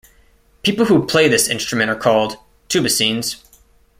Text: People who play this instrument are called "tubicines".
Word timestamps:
People 0.63 0.85
who 0.85 1.05
play 1.05 1.27
this 1.27 1.47
instrument 1.47 1.91
are 1.91 1.95
called 1.95 2.37
"tubicines". 2.69 3.35